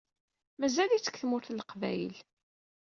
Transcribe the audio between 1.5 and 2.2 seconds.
Leqbayel.